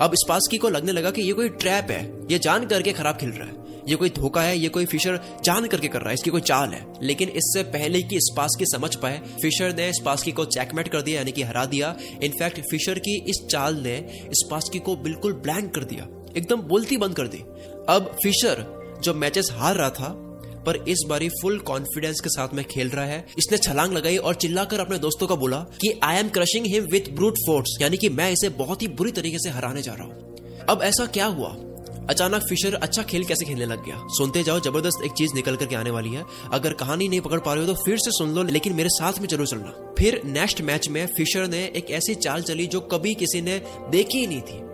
अब 0.01 0.11
स्पास्की 0.13 0.57
को 0.57 0.69
लगने 0.69 0.91
लगा 0.91 1.11
कि 1.11 1.21
ये 1.21 1.33
कोई 1.33 1.49
ट्रैप 1.49 1.87
है। 1.91 2.13
ये 2.31 2.39
जान 2.39 2.65
करके 2.65 2.93
खराब 2.93 3.17
खेल 3.17 3.29
रहा 3.29 3.47
है। 3.47 3.67
ये 3.87 3.95
कोई 3.95 4.09
धोखा 4.09 4.41
है, 4.41 4.57
ये 4.57 4.69
कोई 4.69 4.85
फिशर 4.85 5.19
जान 5.43 5.67
करके 5.67 5.87
कर 5.87 5.99
रहा 5.99 6.09
है। 6.09 6.13
इसकी 6.13 6.29
कोई 6.29 6.41
चाल 6.41 6.69
है। 6.69 6.93
लेकिन 7.03 7.29
इससे 7.29 7.63
पहले 7.63 8.01
कि 8.01 8.19
स्पास्की 8.19 8.65
समझ 8.65 8.95
पाए 8.95 9.21
फिशर 9.41 9.75
ने 9.75 9.93
स्पास्की 9.93 10.31
को 10.31 10.45
चेकमेट 10.45 10.87
कर 10.87 11.01
दिया, 11.01 11.17
यानी 11.17 11.31
कि 11.31 11.43
हरा 11.43 11.65
दिया। 11.65 11.95
इनफैक्ट 12.23 12.61
फिशर 12.71 12.99
की 12.99 13.21
इस 13.21 13.47
चाल 13.51 13.75
ने 13.75 14.09
स्पास्की 14.31 14.79
को 14.79 14.95
बिल्कुल 14.95 15.33
ब्लैंक 15.33 15.75
कर 15.75 15.83
दिया। 15.83 16.07
एकदम 16.37 16.61
बोलती 16.61 16.97
बंद 16.97 17.15
कर 17.15 17.27
दी। 17.27 17.37
अब 17.89 18.17
फिशर 18.23 18.77
जो 19.03 19.13
मैचेस 19.13 19.49
हार 19.51 19.75
रहा 19.75 19.89
था 19.89 20.23
पर 20.67 20.83
इस 20.87 21.03
बारी 21.09 21.29
फुल 21.31 21.59
कॉन्फिडेंस 21.67 22.19
के 22.19 22.29
साथ 22.29 22.53
में 22.53 22.63
खेल 22.65 22.89
रहा 22.89 23.05
है। 23.05 23.25
इसने 23.37 23.57
छलांग 23.59 23.93
लगाई 23.93 24.17
और 24.19 24.35
चिल्लाकर 24.35 24.79
अपने 24.79 24.97
दोस्तों 24.99 25.27
को 25.27 25.37
बोला 25.37 25.59
कि 25.81 25.99
I 26.03 26.17
am 26.17 26.29
crushing 26.29 26.65
him 26.65 26.85
with 26.91 27.13
brute 27.15 27.37
force 27.47 27.77
यानी 27.81 27.97
कि 27.97 28.09
मैं 28.11 28.31
इसे 28.31 28.49
बहुत 28.57 28.81
ही 28.81 28.87
बुरी 28.89 29.11
तरीके 29.13 29.39
से 29.39 29.49
हराने 29.49 29.81
जा 29.81 29.93
रहा 29.93 30.05
हूँ। 30.05 30.65
अब 30.69 30.81
ऐसा 30.83 31.05
क्या 31.07 31.25
हुआ? 31.27 31.55
अचानक 32.09 32.43
फिशर 32.49 32.73
अच्छा 32.75 33.03
खेल 33.03 33.23
कैसे 33.25 33.45
खेलने 33.45 33.65
लग 33.65 33.83
गया? 33.85 33.95
सुनते 34.17 34.43
जाओ, 34.43 34.59
ज़बरदस्त 34.59 35.03
एक 35.05 35.11
चीज़ 35.11 35.33
निकल 35.35 35.55
करके 35.55 35.75
आने 35.75 35.91
वाली 35.91 36.09
है। 36.09 36.23
अगर 36.53 36.73
कहानी 36.75 37.07
नहीं 37.07 37.21
पकड़ 37.21 37.39
पा 37.39 37.53
रहे 37.53 37.65
हो 37.65 37.73
तो 37.73 37.83
फिर 37.83 37.97
से 37.97 38.11
सुन 38.11 38.33
लो, 38.35 38.43
लेकिन 38.45 38.73
मेरे 38.73 38.89
साथ 38.91 39.19
में 39.21 39.27
ज़रूर 39.27 39.47
चलना 39.47 39.93
फिर 39.99 40.21
नेक्स्ट 40.27 40.61
मैच 40.61 40.87
में 40.89 41.05
फिशर 41.07 41.47
ने 41.47 41.63
एक 41.75 41.91
ऐसी 41.91 42.15
चाल 42.17 42.41
चली 42.43 42.67
जो 42.67 42.79
कभी 42.87 43.13
किसी 43.15 43.41
ने 43.41 43.61
देखी 43.89 44.17
ही 44.17 44.27
नहीं 44.27 44.41
थी। 44.41 44.66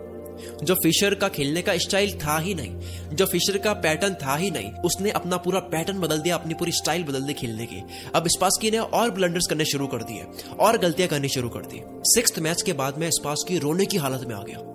जो 0.62 0.74
फिशर 0.74 1.14
का 1.14 1.28
खेलने 1.28 1.62
का 1.62 1.76
स्टाइल 1.76 2.18
था 2.18 2.38
ही 2.38 2.54
नहीं, 2.54 2.76
जो 3.16 3.26
फिशर 3.26 3.58
का 3.58 3.72
पैटर्न 3.72 4.14
था 4.14 4.36
ही 4.36 4.50
नहीं, 4.50 4.72
उसने 4.72 5.10
अपना 5.10 5.36
पूरा 5.36 5.60
पैटर्न 5.60 5.98
बदल 5.98 6.18
दिया, 6.18 6.34
अपनी 6.34 6.54
पूरी 6.54 6.72
स्टाइल 6.72 7.04
बदल 7.04 7.22
दी 7.22 7.32
खेलने 7.32 7.66
की। 7.66 7.82
अब 8.14 8.28
स्पास्की 8.28 8.70
ने 8.70 8.78
और 8.78 9.10
ब्लंडर्स 9.10 9.46
करने 9.46 9.64
शुरू 9.64 9.86
कर 9.86 10.02
दिए, 10.02 10.24
और 10.60 10.78
गलतियाँ 10.78 11.08
करनी 11.08 11.28
शुरू 11.28 11.48
कर 11.48 11.60
दी। 11.60 11.80
सिक्स 11.86 12.38
मैच 12.38 12.62
के 12.62 12.72
बाद 12.72 12.98
में 12.98 13.10
स्पास्की 13.10 13.58
रोने 13.58 13.86
की 13.86 13.96
हालत 13.96 14.28
में 14.28 14.34
आ 14.34 14.42
गया। 14.42 14.70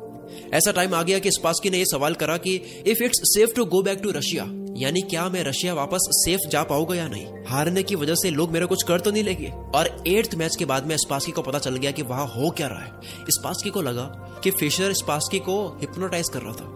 ऐसा 0.53 0.71
टाइम 0.71 0.93
आ 0.93 1.03
गया 1.03 1.19
कि 1.19 1.31
स्पास्की 1.31 1.69
ने 1.69 1.77
यह 1.77 1.85
सवाल 1.85 2.13
करा 2.13 2.37
कि 2.37 2.55
if 2.87 3.03
it's 3.03 3.19
safe 3.23 3.53
to 3.55 3.65
go 3.65 3.81
back 3.81 3.99
to 3.99 4.11
Russia 4.11 4.45
यानी 4.79 5.01
क्या 5.01 5.29
मैं 5.29 5.43
रशिया 5.43 5.73
वापस 5.73 5.99
सेफ़ 6.11 6.49
जा 6.49 6.63
पाऊँगा 6.63 6.95
या 6.95 7.07
नहीं? 7.07 7.27
हारने 7.47 7.83
की 7.83 7.95
वजह 7.95 8.15
से 8.15 8.29
लोग 8.29 8.51
मेरा 8.51 8.65
कुछ 8.65 8.83
कर 8.83 8.99
तो 8.99 9.11
नहीं 9.11 9.23
लेंगे। 9.23 9.53
और 9.75 10.03
एट्थ 10.07 10.35
मैच 10.35 10.55
के 10.55 10.65
बाद 10.65 10.85
में 10.85 10.97
स्पासकी 10.97 11.31
को 11.31 11.41
पता 11.41 11.59
चल 11.59 11.75
गया 11.75 11.91
कि 11.91 12.01
वहाँ 12.01 12.25
हो 12.27 12.49
क्या 12.49 12.67
रहा 12.67 12.79
है। 12.79 12.91
स्पासकी 13.29 13.69
को 13.69 13.81
लगा 13.81 14.03
कि 14.43 14.51
फिशर 14.51 14.93
स्पास्की 14.93 15.39
को 15.39 15.77
हिप्नोटाइज 15.81 16.29
कर 16.29 16.41
रहा 16.41 16.53
था। 16.53 16.75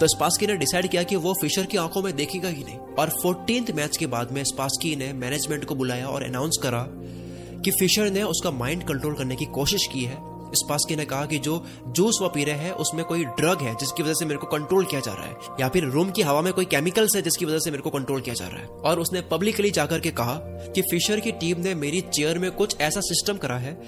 तो 0.00 0.06
स्पास्की 0.06 0.46
ने 0.46 0.56
डिसाइड 0.56 0.90
किया 0.90 1.02
कि 1.02 1.16
वो 1.16 1.34
फिशर 1.40 1.66
की 1.66 1.76
आँखों 1.76 2.02
में 2.02 2.16
देखेगा 2.16 2.48
ही 2.48 2.64
नहीं। 2.64 2.78
और 2.78 3.08
फोर्टींथ 3.22 3.70
मैच 3.74 3.96
के 3.96 4.06
बाद 4.06 4.32
में 4.32 4.44
स्पास्की 4.44 4.96
ने 4.96 5.12
मैनेजमेंट 5.12 5.64
को 5.64 5.74
बुलाया 5.74 6.06
और 6.06 6.22
अनाउंस 6.22 6.58
करा 6.62 6.86
कि 7.64 7.70
फिशर 7.70 8.10
ने 8.10 8.22
उसका 8.22 8.50
माइंड 8.50 8.82
कंट्रोल 8.82 9.14
करने 9.14 9.36
की 9.36 9.44
कोशिश 9.44 9.86
की 9.92 10.04
है। 10.04 10.31
स्पासकी 10.54 10.96
ने 10.96 11.04
कहा 11.04 11.26
कि 11.26 11.38
जो 11.38 11.62
जूस 11.88 12.18
वो 12.22 12.28
पी 12.28 12.44
रहे 12.44 12.54
हैं, 12.54 12.72
उसमें 12.72 13.04
कोई 13.04 13.24
ड्रग 13.24 13.62
है 13.62 13.74
जिसकी 13.74 14.02
वजह 14.02 14.12
से 14.12 14.24
मेरे 14.24 14.38
को 14.38 14.46
कंट्रोल 14.46 14.84
किया 14.84 15.00
जा 15.00 15.12
रहा 15.12 15.26
है। 15.26 15.36
या 15.60 15.68
फिर 15.68 15.84
रूम 15.84 16.10
की 16.10 16.22
हवा 16.22 16.42
में 16.42 16.52
कोई 16.52 16.64
केमिकल्स 16.64 17.16
है 17.16 17.22
जिसकी 17.22 17.44
वजह 17.44 17.58
से 17.58 17.70
मेरे 17.70 17.82
को 17.82 17.90
कंट्रोल 17.90 18.20
किया 18.20 18.34
जा 18.34 18.48
रहा 18.48 18.60
है। 18.60 18.66
और 18.66 19.00
उसने 19.00 19.20
पब्लिकली 19.20 19.70
जाकर 19.70 20.00
के 20.00 20.10
कहा 20.10 20.34
कि 20.74 20.82
फिशर 20.82 21.20
की 21.20 21.32
टीम 21.32 21.60
ने 21.60 21.74
मेरी 21.74 22.00
चेयर 22.00 22.38
में 22.38 22.50
कुछ 22.50 22.80
ऐसा 22.80 23.00
सिस्टम 23.00 23.36
करा 23.36 23.58
है 23.58 23.80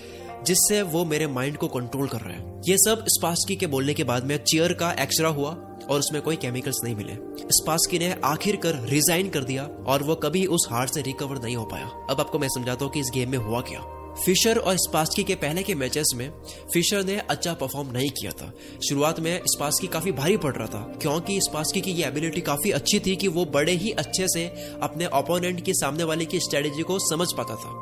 जिससे 0.44 0.82
वो 0.82 1.04
मेरे 1.04 1.26
माइंड 1.26 1.56
को 1.56 1.68
कंट्रोल 1.68 2.08
कर 2.08 2.20
रहे 2.20 2.36
हैं। 2.36 2.60
ये 2.68 2.76
सब 2.78 3.04
स्पास्की 3.08 3.56
के 3.56 3.66
बोलने 3.66 3.94
के 3.94 4.04
बाद 4.04 4.24
में 4.24 4.36
चेयर 4.44 4.72
का 4.72 4.90
एक्सरा 4.92 5.28
हुआ 5.28 5.50
और 5.90 5.98
उसमें 5.98 6.20
कोई 6.22 6.36
केमिकल्स 6.36 6.80
नहीं 6.84 6.94
मिले। 6.94 7.14
स्पास्की 7.50 7.98
ने 7.98 8.14
आखिर 8.24 8.56
कर 8.56 8.74
रिजाइन 8.88 9.28
कर 9.28 9.44
दिया 9.44 9.68
और 9.86 10.02
वो 10.02 10.14
कभी 10.14 10.44
उस 10.46 10.66
हार 10.70 10.86
से 10.86 11.02
रिकवर 11.02 11.42
नहीं 11.42 11.56
हो 11.56 11.64
पाया। 11.64 11.90
अब 12.10 12.20
आपको 12.20 12.38
मैं 12.38 12.48
समझाता 12.48 12.84
हूँ 12.84 12.92
कि 12.92 13.00
इस 13.00 13.10
गेम 13.14 13.30
में 13.30 13.38
हुआ 13.38 13.60
क्या। 13.60 13.80
फिशर 14.14 14.58
और 14.58 14.76
स्पास्की 14.76 15.22
के 15.24 15.34
पहले 15.34 15.62
के 15.62 15.74
मैचेस 15.74 16.12
में 16.16 16.30
फिशर 16.72 17.04
ने 17.04 17.16
अच्छा 17.20 17.52
परफॉर्म 17.52 17.90
नहीं 17.92 18.10
किया 18.10 18.32
था। 18.32 18.52
शुरुआत 18.88 19.20
में 19.20 19.40
स्पास्की 19.46 19.86
काफ़ी 19.86 20.12
भारी 20.12 20.36
पड़ 20.36 20.54
रहा 20.54 20.66
था, 20.66 20.80
क्योंकि 21.02 21.40
स्पास्की 21.40 21.80
की 21.80 21.90
ये 21.90 22.06
एबिलिटी 22.06 22.40
काफ़ी 22.40 22.70
अच्छी 22.70 23.00
थी 23.00 23.16
कि 23.16 23.28
वो 23.28 23.44
बड़े 23.44 23.72
ही 23.72 23.90
अच्छे 23.92 24.28
से 24.28 24.46
अपने 24.82 25.06
ओपोनेंट 25.14 25.64
के 25.64 25.74
सामने 25.74 26.04
वाले 26.04 26.24
की 26.24 26.40
स्ट्रेटेजी 26.40 26.82
को 26.82 26.98
समझ 27.08 27.32
पाता 27.32 27.56
था 27.56 27.72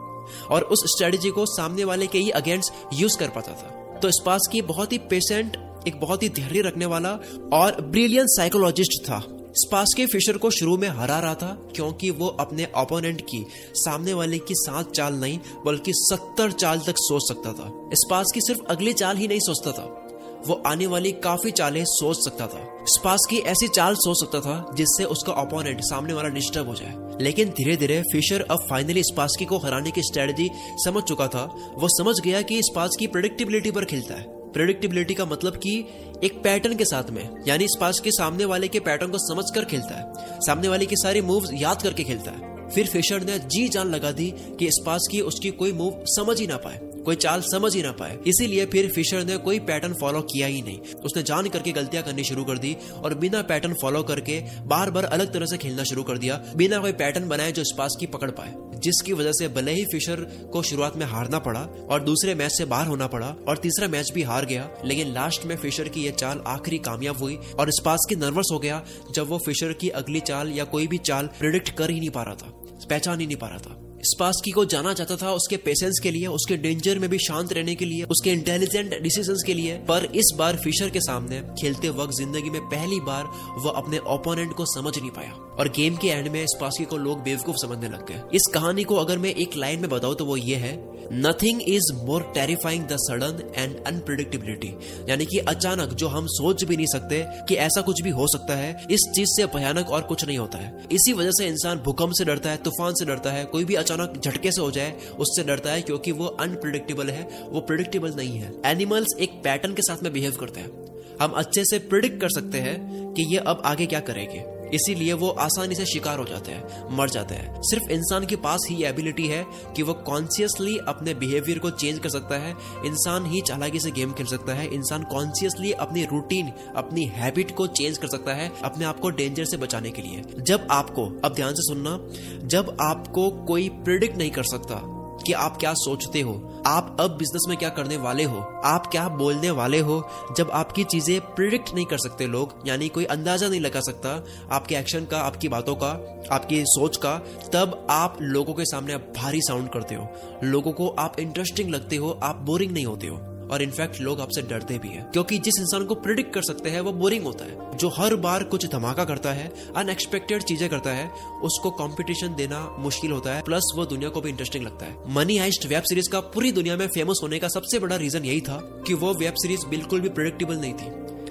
और 0.47 0.63
उस 0.63 0.85
स्ट्रेटेजी 0.87 1.31
को 1.31 1.47
सामने 1.47 1.85
वाले 1.85 2.07
के 2.07 2.19
ही 2.19 2.31
अगेंस्ट 2.31 2.73
यूज़ 2.95 3.19
कर 3.19 3.29
पाता 3.29 3.53
था। 3.53 3.99
तो 4.01 4.11
स्पास्की 4.11 4.63
बहुत 4.63 4.93
ही 4.93 4.99
पेशेंट 5.11 5.57
एक 5.89 6.01
बहुत 6.01 6.23
ही 6.23 6.29
धैर्य 6.31 6.61
रखने 6.61 6.87
वाला 6.87 7.13
और 7.53 7.81
ब्रिलियंट 7.83 8.29
साइकोलॉजिस्ट 8.29 9.03
था। 9.05 9.23
स्पास्के 9.55 10.07
फिशर 10.07 10.37
को 10.37 10.51
शुरू 10.51 10.77
में 10.77 10.89
हरा 10.89 11.19
रहा 11.19 11.35
था, 11.35 11.69
क्योंकि 11.77 12.11
वो 12.11 12.27
अपने 12.27 12.69
ओपोनेंट 12.77 13.21
की 13.21 13.47
सामने 13.75 14.13
वाले 14.13 14.39
की 14.39 14.55
सात 14.55 14.93
चाल 14.93 15.15
नहीं, 15.15 15.39
बल्कि 15.67 15.93
सत्तर 15.95 16.53
चाल 16.53 16.79
तक 16.79 16.95
सोच 16.99 17.23
सकता 17.29 17.53
था। 17.53 17.91
स्पास 17.95 18.27
की 18.35 18.41
सिर्फ़ 18.41 18.61
अगली 18.65 18.93
चाल 18.93 19.17
ही 19.17 19.29
नहीं 19.29 19.41
सोचता 19.43 19.73
था। 19.73 19.99
वो 20.47 20.63
आने 20.67 20.87
वाली 20.87 21.13
काफ़ी 21.13 21.51
चालें 21.51 21.85
सोच 21.85 22.17
सकता 22.17 22.47
था। 22.47 22.85
स्पास 22.87 23.21
की 23.31 23.39
ऐसी 23.39 23.69
चाल 23.69 23.95
सोच 23.95 24.17
सकता 24.21 24.41
था, 24.41 24.75
जिससे 24.75 25.05
उसका 25.05 25.33
ओपोनेंट 25.33 25.81
सामने 25.81 26.13
वाला 26.13 26.29
डिस्टर्ब 26.29 26.69
हो 26.69 26.75
जाए। 26.75 26.95
लेकिन 27.21 27.49
धीरे 27.49 27.77
धीरे 27.77 28.03
फिशर 28.13 28.47
अब 28.51 28.59
फाइनली 28.71 29.03
स्पासकी 29.03 29.45
को 29.45 29.59
हराने 29.59 29.91
की 29.91 30.03
स्ट्रेटजी 30.03 30.51
समझ 30.57 31.03
चुका 31.03 31.29
था। 31.29 31.73
वो 31.75 31.89
समझ 31.89 32.15
गया 32.25 32.43
कि 32.43 32.63
स्पास 32.63 32.91
की 32.99 33.07
प्रोडिक्टिबिलिटी 33.07 33.71
पर 33.71 33.85
खेलता 33.85 34.15
है। 34.15 34.42
प्रेडिक्टिबिलिटी 34.53 35.15
का 35.15 35.25
मतलब 35.25 35.57
कि 35.57 35.79
एक 36.25 36.43
पैटर्न 36.43 36.77
के 36.77 36.85
साथ 36.85 37.11
में, 37.11 37.29
यानी 37.49 37.65
इस 37.65 37.77
पास 37.81 38.01
के 38.05 38.11
सामने 38.11 38.45
वाले 38.45 38.69
के 38.69 38.81
पैटर्न 38.81 39.11
को 39.11 39.19
समझ 39.19 39.45
कर 39.55 39.65
खेलता 39.65 39.95
है। 39.95 40.41
सामने 40.41 40.69
वाले 40.69 40.87
की 40.87 40.97
सारी 40.97 41.21
मूव्स 41.21 41.51
याद 41.53 41.83
करके 41.83 42.05
खेलता 42.05 42.31
है। 42.31 42.53
फिर 42.69 42.87
फिशर 42.87 43.23
ने 43.23 43.39
जी 43.39 43.69
जान 43.69 43.91
लगा 43.91 44.13
दी 44.13 44.31
कि 44.59 44.69
स्पास 44.71 45.09
की 45.11 45.21
उसकी 45.21 45.51
कोई 45.51 45.73
मूव 45.73 46.05
समझ 46.07 46.41
ही 46.41 46.47
ना 46.47 46.57
पाए। 46.57 46.81
कोई 47.05 47.17
चाल 47.17 47.41
समझ 47.45 47.75
ही 47.77 47.83
ना 47.83 47.93
पाए। 47.93 48.19
इसीलिए 48.27 48.67
फिर 48.67 48.91
फिशर 48.91 49.25
ने 49.25 49.37
कोई 49.39 49.59
पैटर्न 49.61 49.95
फॉलो 50.01 50.21
किया 50.25 50.47
ही 50.47 50.63
नहीं। 50.63 50.79
उसने 51.05 51.23
जान 51.23 51.49
करके 51.49 51.73
गलतियाँ 51.73 52.05
करनी 52.05 52.25
शुरू 52.25 52.45
कर 52.45 52.59
दी 52.59 52.77
और 52.95 53.15
बिना 53.15 53.43
पैटर्न 53.43 53.75
फॉलो 53.83 54.03
करके 54.03 54.41
बार 54.67 54.91
बार 54.91 55.05
अलग 55.05 55.33
तरह 55.33 55.47
से 55.47 55.59
खेलना 55.59 55.85
शुरू 55.85 56.03
कर 56.03 56.19
दिया, 56.19 56.43
बिना 56.57 56.79
कोई 56.79 56.93
पैटर्न 56.95 57.29
बनाए 57.29 57.53
जो 57.53 57.65
स्पास 57.65 57.97
की 58.01 58.07
पकड़ 58.09 58.31
पाए। 58.31 58.55
जिसकी 58.81 59.13
वजह 59.13 59.33
से 59.33 59.49
भले 59.49 59.73
ही 59.73 59.85
फिशर 59.85 60.21
को 60.53 60.63
शुरुआत 60.63 60.97
में 60.97 61.05
हारना 61.07 61.39
पड़ा 61.39 61.61
और 61.91 62.03
दूसरे 62.03 62.35
मैच 62.35 62.53
से 62.53 62.65
बाहर 62.65 62.87
होना 62.87 63.07
पड़ा 63.07 63.27
और 63.49 63.59
तीसरा 63.59 63.89
मैच 63.89 64.11
भी 64.15 64.23
हार 64.23 64.47
गया, 64.47 64.69
लेकिन 64.85 65.13
लास्ट 65.15 65.45
में 65.47 65.57
फिशर 65.57 65.89
की 65.89 66.05
यह 66.05 66.13
चाल 66.13 66.43
आखिरी 66.47 66.79
कामयाब 66.79 67.19
हुई 67.19 67.39
और 67.59 67.71
स्पास 67.71 68.07
की 68.09 68.17
नर्वस 68.17 68.49
हो 68.53 68.59
गया 68.59 68.83
जब 69.15 69.29
वो 69.29 69.39
फिशर 69.47 69.73
की 69.73 69.89
अगली 69.91 70.21
चाल 70.23 70.51
या 70.51 70.65
कोई 70.65 70.87
भी 70.87 70.99
चाल 71.01 71.27
प्रिडिक्ट 71.39 71.71
कर 71.71 71.91
ही 71.91 72.01
नहीं 72.01 72.11
पा 72.11 72.23
रहा 72.23 72.35
था, 72.35 72.53
पहचान 72.91 73.21
ही 73.21 73.27
नहीं 73.27 73.37
पा 73.37 73.47
रहा 73.47 73.59
था। 73.59 73.82
स्पासकी 74.05 74.51
को 74.51 74.65
जाना 74.65 74.95
चाहता 74.95 75.17
था 75.17 75.33
उसके 75.33 75.57
पेशेंस 75.57 76.01
के 76.03 76.11
लिए, 76.11 76.27
उसके 76.27 76.57
डेंजर 76.57 76.99
में 76.99 77.11
भी 77.11 77.19
शांत 77.19 77.53
रहने 77.53 77.75
के 77.75 77.85
लिए, 77.85 78.05
उसके 78.05 78.31
इंटेलिजेंट 78.31 79.03
डिसीज़न 79.03 79.37
के 79.47 79.55
लिए। 79.55 79.77
पर 79.89 80.05
इस 80.05 80.35
बार 80.39 80.57
फिशर 80.57 80.91
के 80.91 81.01
सामने 81.01 81.41
खेलते 81.61 81.91
वक्त 81.91 82.13
ज़िंदगी 82.13 82.51
में 82.51 82.61
पहली 82.61 83.01
बार 83.01 83.25
वह 83.59 83.71
अपने 83.71 83.99
ओपोनेंट 83.99 84.53
को 84.53 84.65
समझ 84.67 84.99
नहीं 84.99 85.11
पाया। 85.11 85.52
और 85.59 85.69
गेम 85.69 85.97
के 85.97 86.09
एंड 86.09 86.29
में 86.29 86.45
स्पासकी 86.47 86.85
को 86.85 86.97
लोग 86.97 87.23
बेवकूफ़ 87.23 87.57
समझने 87.57 87.89
लग 87.89 88.07
गए। 88.09 88.21
इस 88.35 88.51
कहानी 88.55 88.85
को 88.85 88.97
अगर 88.97 89.19
मैं 89.19 89.35
एक 89.37 89.57
लाइन 89.57 89.81
में 89.81 89.91
बताऊँ 89.91 90.15
तो 90.15 90.25
वो 90.25 90.37
ये 90.37 90.57
है 90.57 90.73
nothing 91.15 91.61
is 91.63 91.93
more 91.97 92.23
terrifying 92.35 92.85
the 92.85 92.97
sudden 92.99 93.43
and 93.57 93.77
unpredictability 93.87 94.69
यानी 95.09 95.25
कि 95.27 95.39
अचानक 95.39 95.93
जो 95.93 96.09
हम 96.09 96.27
सोच 96.29 96.65
भी 96.65 96.77
नहीं 96.77 96.87
सकते 96.93 97.25
कि 97.49 97.55
ऐसा 97.57 97.81
कुछ 97.81 98.03
भी 98.03 98.11
हो 98.11 98.27
सकता 98.29 98.55
है, 98.55 98.71
इस 98.91 99.11
चीज़ 99.17 99.29
से 99.31 99.47
भयानक 99.49 99.91
और 99.91 100.03
कुछ 100.03 100.25
नहीं 100.25 100.39
होता 100.39 100.59
है। 100.59 100.87
इसी 100.93 101.13
वजह 101.13 101.31
से 101.31 101.47
इंसान 101.47 101.79
भूकंप 101.79 102.13
से 102.19 102.25
डरता 102.25 102.51
है, 102.51 102.57
तूफ़ान 102.57 102.95
से 102.95 103.05
डरता 103.05 103.31
है, 103.31 103.45
कोई 103.45 103.65
भी 103.65 103.75
अचानक 103.75 104.21
झटके 104.25 104.53
से 104.53 104.61
हो 104.63 104.71
जाए, 104.71 104.95
उससे 105.19 105.45
डरता 105.45 105.73
है 105.73 105.83
क्योंकि 105.83 106.13
वो 106.13 106.27
अनप्रिडिक्टेबल 106.41 107.11
है, 107.11 107.29
वो 107.51 107.61
प्रिडिक्टेबल 107.61 108.15
नहीं 108.17 108.39
है। 108.39 108.53
एनिमल्स 108.67 109.17
एक 109.21 109.41
पैटर्न 109.45 109.75
के 109.75 109.83
साथ 109.83 110.03
में 110.03 110.13
बिहेव 110.13 110.37
करते 110.41 110.61
हैं। 110.61 111.17
हम 111.21 111.33
अच्छे 111.33 111.65
से 111.65 111.79
प्रिडिक्ट 111.79 112.21
कर 112.21 112.29
सकते 112.31 112.59
हैं 112.59 113.13
कि 113.15 113.33
ये 113.33 113.39
अब 113.39 113.63
आगे 113.65 113.87
क्या 113.87 114.01
करेंगे। 114.01 114.45
इसीलिए 114.75 115.13
वो 115.13 115.29
आसानी 115.29 115.75
से 115.75 115.87
शिकार 115.87 116.19
हो 116.19 116.25
जाते 116.25 116.53
हैं, 116.53 116.97
मर 116.97 117.11
जाते 117.11 117.35
हैं। 117.35 117.61
सिर्फ़ 117.63 117.91
इंसान 117.91 118.27
के 118.27 118.37
पास 118.37 118.67
ही 118.71 118.83
एबिलिटी 118.85 119.27
है 119.27 119.45
कि 119.77 119.83
वो 119.83 119.95
कॉन्सियसली 119.95 120.77
अपने 120.79 121.15
बिहेवियर 121.15 121.59
को 121.59 121.71
चेंज 121.71 121.99
कर 121.99 122.09
सकता 122.09 122.39
है। 122.39 122.55
इंसान 122.87 123.27
ही 123.27 123.41
चालाकी 123.41 123.81
से 123.81 123.91
गेम 123.91 124.13
खेल 124.13 124.27
सकता 124.27 124.55
है। 124.55 124.67
इंसान 124.75 125.03
कॉन्सियसली 125.03 125.73
अपनी 125.73 126.05
रूटीन 126.05 126.53
अपनी 126.77 127.05
हैबिट 127.05 127.55
को 127.57 127.67
चेंज 127.67 127.99
कर 127.99 128.09
सकता 128.09 128.35
है 128.35 128.51
अपने 128.65 128.85
आप 128.85 129.01
को 129.01 129.11
डेंजर 129.11 129.45
से 129.45 129.57
बचाने 129.57 129.91
के 129.91 130.03
लिए। 130.03 130.23
जब 130.39 130.67
आपको, 130.71 131.07
अब 131.25 131.35
ध्यान 131.35 131.55
से 131.55 131.63
सुनना, 131.63 131.99
जब 132.47 132.77
आपको 132.81 133.31
कोई 133.31 133.69
प्रिडिक्ट 133.69 134.17
नहीं 134.17 134.31
कर 134.31 134.43
सकता 134.43 134.92
कि 135.27 135.33
आप 135.33 135.57
क्या 135.57 135.75
सोचते 135.75 136.21
हो? 136.21 136.63
आप 136.67 136.97
अब 137.01 137.11
बिज़नेस 137.11 137.47
में 137.49 137.59
क्या 137.59 137.69
करने 137.69 137.97
वाले 137.97 138.25
हो? 138.25 138.63
आप 138.65 138.87
क्या 138.87 139.09
बोलने 139.09 139.51
वाले 139.51 139.79
हो? 139.79 140.09
जब 140.37 140.51
आपकी 140.51 140.85
चीज़ें 140.85 141.21
प्रिडिक्ट 141.21 141.75
नहीं 141.75 141.87
कर 141.87 141.99
सकते 141.99 142.27
लोग, 142.27 142.55
यानी 142.67 142.89
कोई 142.89 143.05
अंदाज़ा 143.05 143.49
नहीं 143.49 143.61
लगा 143.61 143.81
सकता 143.81 144.25
आपके 144.53 144.75
एक्शन 144.75 145.05
का, 145.05 145.21
आपकी 145.21 145.49
बातों 145.49 145.75
का, 145.75 146.23
आपकी 146.33 146.63
सोच 146.67 146.97
का, 146.97 147.19
तब 147.53 147.87
आप 147.91 148.19
लोगों 148.21 148.55
के 148.55 148.65
सामने 148.65 148.97
भारी 148.97 149.41
साउंड 149.41 149.69
करते 149.69 149.95
हो। 149.95 150.09
लोगों 150.45 150.73
को 150.73 150.89
आप 150.89 151.21
इंटरेस्टिंग 151.21 151.71
लगते 151.71 151.97
हो, 151.97 152.21
आप 152.23 152.37
बोरिंग 152.37 152.73
नहीं 152.73 152.87
होते 152.87 153.07
हो। 153.07 153.32
और 153.51 153.63
इनफैक्ट 153.63 154.01
लोग 154.01 154.21
आपसे 154.21 154.43
डरते 154.43 154.79
भी 154.79 154.89
हैं। 154.89 155.11
क्योंकि 155.11 155.39
जिस 155.39 155.61
इंसान 155.61 155.85
को 155.85 155.95
प्रिडिक्ट 155.95 156.35
कर 156.35 156.43
सकते 156.43 156.71
हैं, 156.71 156.81
वो 156.81 156.93
बोरिंग 156.93 157.25
होता 157.25 157.45
है। 157.45 157.77
जो 157.77 157.89
हर 157.89 158.17
बार 158.17 158.45
कुछ 158.45 158.67
धमाका 158.67 159.05
करता 159.05 159.33
है 159.33 159.53
अनएक्सपेक्टेड 159.77 160.43
चीज़ें 160.43 160.69
करता 160.71 160.91
है, 160.91 161.11
उसको 161.43 161.71
कंपटीशन 161.71 162.35
देना 162.35 162.77
मुश्किल 162.79 163.13
होता 163.13 163.35
है। 163.35 163.43
प्लस 163.43 163.73
वो 163.77 163.87
दुनिया 163.87 164.11
को 164.11 164.21
भी 164.21 164.31
इंटरेस्टिंग 164.31 164.65
लगता 164.65 164.87
है। 164.87 164.97
मनी 165.09 165.37
हाइस्ट 165.37 165.67
वेब 165.67 165.83
सीरीज़ 165.83 166.11
का 166.11 166.21
पूरी 166.21 166.53
दुनिया 166.53 166.77
में 166.77 166.87
फ़ेमस 166.87 167.21
होने 167.23 167.39
का 167.39 167.49
सबसे 167.49 167.79
बड़ा 167.79 167.97
रीजन 167.97 168.25
यही 168.25 168.41
था 168.41 168.57
कि 168.87 168.95
वो 168.95 169.15
वेब 169.15 169.35
सीरीज़ 169.35 169.67
बिल्कुल 169.67 170.01
भी 170.01 170.09
प्रिडिक्टेबल 170.09 170.57
नहीं 170.57 170.75
थी। 170.75 170.91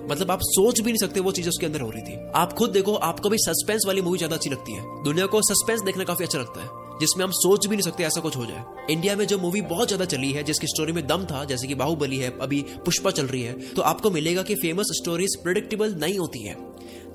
मतलब 0.09 0.31
आप 0.31 0.39
सोच 0.41 0.79
भी 0.79 0.91
नहीं 0.91 0.99
सकते 0.99 1.19
वो 1.19 1.31
चीज़ 1.31 1.49
उसके 1.49 1.65
अंदर 1.65 1.81
हो 1.81 1.89
रही 1.89 2.01
थी। 2.01 2.31
आप 2.35 2.53
खुद 2.53 2.69
देखो, 2.69 2.93
आपको 2.93 3.29
भी 3.29 3.37
सस्पेंस 3.37 3.83
वाली 3.87 4.01
मूवी 4.01 4.17
ज़्यादा 4.17 4.35
अच्छी 4.35 4.49
लगती 4.49 4.73
है। 4.73 5.03
दुनिया 5.03 5.25
को 5.25 5.41
सस्पेंस 5.41 5.81
देखना 5.81 6.03
काफ़ी 6.03 6.25
अच्छा 6.25 6.39
लगता 6.39 6.61
है। 6.61 6.90
जिसमें 7.01 7.23
हम 7.25 7.31
सोच 7.33 7.67
भी 7.67 7.75
नहीं 7.75 7.83
सकते 7.83 8.03
ऐसा 8.03 8.21
कुछ 8.21 8.37
हो 8.37 8.45
जाए। 8.45 8.63
इंडिया 8.89 9.15
में 9.15 9.25
जो 9.27 9.37
मूवी 9.39 9.61
बहुत 9.63 9.87
ज़्यादा 9.87 10.05
चली 10.07 10.31
है, 10.31 10.43
जिसकी 10.43 10.67
स्टोरी 10.67 10.91
में 10.91 11.05
दम 11.07 11.25
था, 11.25 11.43
जैसे 11.45 11.67
कि 11.67 11.75
बाहुबली 11.75 12.17
है, 12.17 12.33
अभी 12.41 12.61
पुष्पा 12.85 13.11
चल 13.11 13.27
रही 13.27 13.41
है 13.41 13.73
तो 13.73 13.81
आपको 13.83 14.11
मिलेगा 14.11 14.43
कि 14.43 14.55
फ़ेमस 14.57 14.91
स्टोरीज 14.95 15.35
प्रिडिक्टेबल 15.43 15.95
नहीं 15.95 16.17
होती 16.19 16.43
है। 16.43 16.55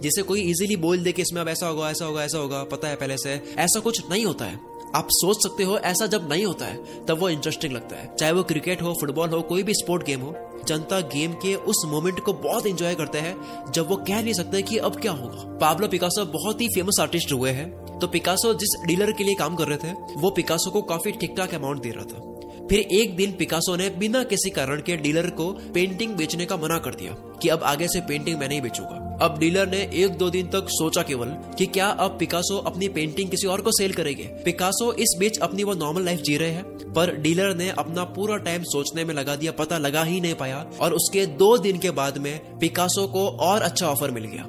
जिसे 0.02 0.22
कोई 0.22 0.40
इजीली 0.42 0.76
बोल 0.76 1.02
दे 1.02 1.12
कि 1.12 1.22
इसमें 1.22 1.40
अब 1.40 1.48
ऐसा 1.48 1.66
होगा 1.66 1.90
ऐसा 1.90 2.04
होगा 2.04 2.24
ऐसा 2.24 2.38
होगा, 2.38 2.62
पता 2.64 2.88
है 2.88 2.96
पहले 2.96 3.16
से, 3.18 3.40
ऐसा 3.58 3.80
कुछ 3.80 4.00
नहीं 4.10 4.24
होता 4.24 4.44
है। 4.44 4.58
आप 4.96 5.08
सोच 5.10 5.36
सकते 5.36 5.62
हो, 5.62 5.78
ऐसा 5.78 6.06
जब 6.06 6.28
नहीं 6.32 6.44
होता 6.44 6.66
है, 6.66 7.04
तब 7.04 7.18
वो 7.18 7.28
इंटरेस्टिंग 7.28 7.72
लगता 7.72 7.96
है। 7.96 8.14
चाहे 8.16 8.32
वो 8.32 8.42
क्रिकेट 8.42 8.82
हो 8.82 8.94
फुटबॉल 9.00 9.28
हो, 9.28 9.40
कोई 9.42 9.62
भी 9.62 9.74
स्पोर्ट 9.74 10.04
गेम 10.04 10.20
हो, 10.20 10.34
जनता 10.68 11.00
गेम 11.00 11.32
के 11.32 11.54
उस 11.54 11.82
मोमेंट 11.86 12.20
को 12.20 12.32
बहुत 12.32 12.66
एंजॉय 12.66 12.94
करते 12.94 13.18
हैं, 13.18 13.36
जब 13.72 13.88
वो 13.88 13.96
कह 13.96 14.22
नहीं 14.22 14.34
सकते 14.34 14.62
कि 14.62 14.78
अब 14.78 15.00
क्या 15.00 15.12
होगा। 15.12 15.58
पाब्लो 15.58 15.88
पिकासो 15.88 16.24
बहुत 16.24 16.60
ही 16.60 16.68
फ़ेमस 16.68 16.96
आर्टिस्ट 17.00 17.32
हुए 17.32 17.50
हैं। 17.50 17.98
तो 17.98 18.06
पिकासो 18.06 18.54
जिस 18.54 18.86
डीलर 18.86 19.12
के 19.12 19.24
लिए 19.24 19.34
काम 19.34 19.54
कर 19.54 19.68
रहे 19.68 19.78
थे, 19.78 19.92
वो 20.16 20.30
पिकासो 20.30 20.70
को 20.70 20.82
काफ़ी 20.82 21.12
ठीक 21.12 21.36
ठाक 21.36 21.54
अमाउंट 21.54 21.82
दे 21.82 21.90
रहा 21.90 22.04
था। 22.04 22.35
फिर 22.70 22.78
एक 22.92 23.16
दिन 23.16 23.32
पिकासो 23.32 23.76
ने 23.76 23.88
बिना 23.90 24.22
किसी 24.24 24.50
कारण 24.50 24.80
के 24.80 24.96
डीलर 24.96 25.30
को 25.30 25.50
पेंटिंग 25.74 26.14
बेचने 26.16 26.46
का 26.46 26.56
मना 26.56 26.78
कर 26.78 26.94
दिया 26.94 27.12
कि 27.42 27.48
अब 27.48 27.62
आगे 27.62 27.88
से 27.88 28.00
पेंटिंग 28.00 28.38
मैं 28.38 28.48
नहीं 28.48 28.60
बेचूँगा। 28.60 29.02
अब 29.22 29.38
डीलर 29.38 29.68
ने 29.68 29.78
एक 29.94 30.16
दो 30.18 30.28
दिन 30.30 30.46
तक 30.46 30.66
सोचा 30.70 31.02
केवल 31.02 31.28
कि 31.58 31.66
क्या 31.66 31.86
अब 31.86 32.16
पिकासो 32.18 32.56
अपनी 32.66 32.88
पेंटिंग 32.88 33.30
किसी 33.30 33.46
और 33.46 33.60
को 33.60 33.70
सेल 33.72 33.92
करेंगे। 33.92 34.24
पिकासो 34.44 34.92
इस 34.94 35.16
बीच 35.18 35.38
अपनी 35.38 35.64
वो 35.64 35.74
नॉर्मल 35.74 36.04
लाइफ 36.04 36.20
जी 36.20 36.36
रहे 36.36 36.50
हैं, 36.50 36.64
पर 36.92 37.14
डीलर 37.16 37.54
ने 37.54 37.68
अपना 37.68 38.04
पूरा 38.10 38.36
टाइम 38.38 38.62
सोचने 38.64 39.04
में 39.04 39.14
लगा 39.14 39.36
दिया, 39.36 39.52
पता 39.52 39.78
लगा 39.78 40.02
ही 40.02 40.20
नहीं 40.20 40.34
पाया 40.34 40.64
और 40.80 40.94
उसके 40.94 41.26
दो 41.36 41.56
दिन 41.58 41.78
के 41.78 41.90
बाद 41.92 42.18
में 42.18 42.58
पिकासो 42.58 43.06
को 43.06 43.28
और 43.28 43.62
अच्छा 43.62 43.86
ऑफ़र 43.86 44.10
मिल 44.10 44.24
गया। 44.24 44.46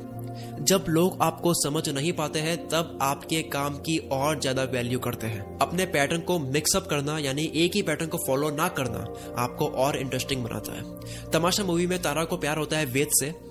जब 0.68 0.86
लोग 0.90 1.18
आपको 1.22 1.54
समझ 1.54 1.90
नहीं 1.90 2.12
पाते 2.14 2.40
हैं, 2.40 2.58
तब 2.70 3.00
आपके 3.02 3.42
काम 3.42 3.76
की 3.78 3.98
और 4.12 4.40
ज़्यादा 4.40 4.64
वैल्यू 4.64 5.00
करते 5.00 5.28
हैं। 5.28 5.58
अपने 5.58 5.86
पैटर्न 5.86 6.22
को 6.22 6.40
मिक्सअप 6.40 6.88
करना, 6.88 7.18
यानी 7.20 7.52
एक 7.56 7.76
ही 7.76 7.82
पैटर्न 7.82 8.10
को 8.10 8.18
फॉलो 8.18 8.50
ना 8.50 8.68
करना, 8.68 9.00
आपको 9.38 9.68
और 9.68 9.98
इंटरेस्टिंग 9.98 10.44
बनाता 10.44 10.74
है। 10.74 11.30
तमाशा 11.32 11.64
मूवी 11.64 11.88
में 11.88 12.02
तारा 12.02 12.24
को 12.24 12.38
प्यार 12.38 12.58
होता 12.58 12.78
है 12.78 12.86
वेद 12.86 13.08
से। 13.12 13.47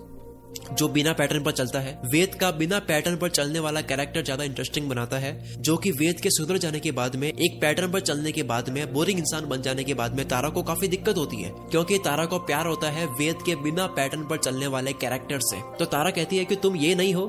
जो 0.73 0.89
बिना 0.89 1.13
पैटर्न 1.13 1.45
पर 1.45 1.53
चलता 1.53 1.81
है। 1.81 1.99
वेद 2.07 2.35
का 2.35 2.51
बिना 2.53 2.79
पैटर्न 2.89 3.17
पर 3.17 3.31
चलने 3.31 3.59
वाला 3.59 3.81
कैरेक्टर 3.83 4.23
ज़्यादा 4.23 4.45
इंटरेस्टिंग 4.45 4.89
बनाता 4.89 5.19
है, 5.19 5.33
जो 5.59 5.77
कि 5.77 5.91
वेद 5.93 6.21
के 6.21 6.31
सुधर 6.31 6.59
जाने 6.59 6.81
के 6.81 6.93
बाद 6.93 7.17
में, 7.17 7.29
एक 7.29 7.61
पैटर्न 7.63 7.93
पर 7.93 8.01
चलने 8.03 8.33
के 8.33 8.43
बाद 8.45 8.69
में 8.69 8.93
बोरिंग 8.93 9.19
इंसान 9.19 9.47
बन 9.47 9.63
जाने 9.63 9.85
के 9.85 9.95
बाद 9.95 10.17
में 10.17 10.27
तारा 10.29 10.49
को 10.49 10.63
काफ़ी 10.65 10.89
दिक्कत 10.89 11.17
होती 11.17 11.43
है, 11.43 11.51
क्योंकि 11.71 11.99
तारा 12.05 12.25
को 12.27 12.39
प्यार 12.47 12.67
होता 12.67 12.91
है 12.91 13.07
वेद 13.19 13.43
के 13.47 13.57
बिना 13.63 13.87
पैटर्न 13.97 14.27
पर 14.27 14.39
चलने 14.39 14.67
वाले 14.69 14.93
कैरेक्टर 14.95 15.41
से। 15.43 15.61
तो 15.79 15.85
तारा 15.87 16.11
कहती 16.11 16.37
है 16.37 16.45
कि 16.45 16.57
तुम 16.57 16.77
ये 16.77 16.95
नहीं 16.95 17.15
हो 17.15 17.27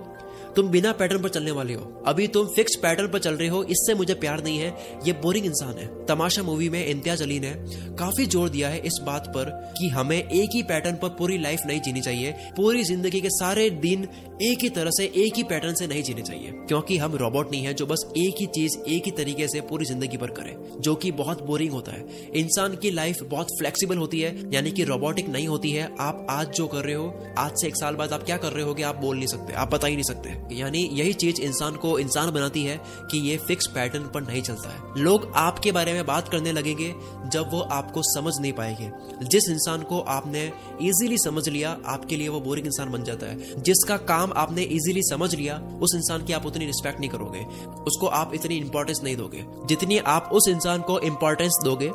तुम 0.57 0.69
बिना 0.69 0.91
पैटर्न 0.91 1.21
पर 1.21 1.29
चलने 1.29 1.51
वाले 1.51 1.73
हो। 1.73 1.81
अभी 2.07 2.27
तुम 2.27 2.47
फिक्स 2.47 2.75
पैटर्न 2.75 3.07
पर 3.07 3.19
चल 3.19 3.33
रहे 3.33 3.47
हो, 3.47 3.63
इससे 3.63 3.93
मुझे 3.95 4.13
प्यार 4.13 4.43
नहीं 4.43 4.57
है। 4.59 4.69
ये 5.05 5.13
बोरिंग 5.13 5.45
इंसान 5.45 5.77
है। 5.77 5.87
तमाशा 6.05 6.43
मूवी 6.43 6.69
में 6.69 6.85
इम्तियाज़ 6.85 7.23
अली 7.23 7.39
ने 7.39 7.51
काफ़ी 7.99 8.25
ज़ोर 8.25 8.49
दिया 8.49 8.69
है 8.69 8.79
इस 8.79 8.99
बात 9.03 9.27
पर 9.27 9.49
कि 9.77 9.87
हमें 9.89 10.17
एक 10.17 10.49
ही 10.53 10.61
पैटर्न 10.63 10.95
पर 10.95 11.09
पूरी 11.09 11.37
लाइफ 11.37 11.59
नहीं 11.67 11.81
जीनी 11.81 12.01
चाहिए। 12.01 12.31
पूरी 12.57 12.83
ज़िंदगी 12.83 13.21
के 13.21 13.29
सारे 13.29 13.69
दिन 13.69 14.07
एक 14.43 14.63
ही 14.63 14.69
तरह 14.69 14.91
से 14.91 15.05
एक 15.17 15.37
ही 15.37 15.43
पैटर्न 15.43 15.73
से 15.73 15.87
नहीं 15.87 16.03
जीने 16.03 16.21
चाहिए। 16.21 16.51
क्योंकि 16.67 16.97
हम 16.97 17.15
रोबोट 17.15 17.51
नहीं 17.51 17.63
है 17.63 17.73
जो 17.73 17.85
बस 17.85 18.05
एक 18.17 18.41
ही 18.41 18.45
चीज़, 18.45 18.77
एक 18.89 19.05
ही 19.05 19.11
तरीके 19.11 19.47
से 19.47 19.61
पूरी 19.61 19.85
ज़िंदगी 19.85 20.17
भर 20.17 20.31
करे, 20.31 20.55
जो 20.79 20.95
कि 20.95 21.11
बहुत 21.13 21.43
बोरिंग 21.43 21.71
होता 21.71 21.91
है। 21.91 22.31
इंसान 22.35 22.75
की 22.75 22.91
लाइफ 22.91 23.23
बहुत 23.23 23.51
फ्लेक्सिबल 23.59 23.97
होती 23.97 24.19
है, 24.19 24.35
यानी 24.53 24.71
कि 24.71 24.83
रोबोटिक 24.83 25.29
नहीं 25.29 25.47
होती 25.47 25.71
है। 25.71 25.89
आप 25.99 26.25
आज 26.29 26.51
जो 26.51 26.67
कर 26.67 26.83
रहे 26.85 26.95
हो, 26.95 27.13
आज 27.37 27.51
से 27.51 27.67
एक 27.67 27.75
साल 27.75 27.95
बाद 27.95 28.13
आप 28.13 28.23
क्या 28.23 28.37
कर 28.37 28.51
रहे 28.51 28.63
हो 28.63 28.75
आप 28.85 28.95
बोल 28.95 29.15
नहीं 29.17 29.27
सकते, 29.27 29.53
आप 29.53 29.73
बता 29.73 29.87
ही 29.87 29.95
नहीं 29.95 30.03
सकते। 30.03 30.46
यानी 30.51 30.89
यही 30.93 31.13
चीज़ 31.13 31.41
इंसान 31.41 31.75
को, 31.75 31.99
इंसान 31.99 32.31
बनाती 32.31 32.63
है 32.63 32.81
कि 33.11 33.17
ये 33.17 33.37
फिक्स 33.37 33.67
पैटर्न 33.67 34.03
पर 34.03 34.21
नहीं 34.21 34.41
चलता 34.41 34.69
है। 34.69 34.81
लोग 34.97 35.31
आपके 35.35 35.71
बारे 35.71 35.93
में 35.93 36.05
बात 36.05 36.29
करने 36.29 36.51
लगेंगे 36.51 36.95
जब 37.29 37.49
वो 37.51 37.61
आपको 37.61 38.01
समझ 38.03 38.33
नहीं 38.41 38.53
पाएँगे। 38.53 38.91
जिस 39.25 39.49
इंसान 39.49 39.81
को 39.81 39.99
आपने 39.99 40.53
इजीली 40.81 41.17
समझ 41.17 41.49
लिया, 41.49 41.77
आपके 41.85 42.15
लिए 42.15 42.27
वो 42.27 42.39
बोरिंग 42.39 42.67
इंसान 42.67 42.91
बन 42.91 43.03
जाता 43.03 43.25
है। 43.25 43.61
जिसका 43.61 43.97
काम 43.97 44.33
आपने 44.35 44.63
इजीली 44.63 45.01
समझ 45.03 45.35
लिया, 45.35 45.79
उस 45.81 45.91
इंसान 45.95 46.25
की 46.25 46.33
आप 46.33 46.45
उतनी 46.45 46.65
रिस्पेक्ट 46.65 46.99
नहीं 46.99 47.09
करोगे। 47.09 47.45
उसको 47.65 48.07
आप 48.07 48.31
इतनी 48.33 48.55
इंपॉर्टेंस 48.55 48.99
नहीं 49.03 49.17
दोगे। 49.17 49.45
जितनी 49.65 49.97
आप 49.97 50.29
उस 50.33 50.45
इंसान 50.49 50.81
को 50.81 50.99
इंपॉर्टेंस 50.99 51.59
दोगे, 51.63 51.91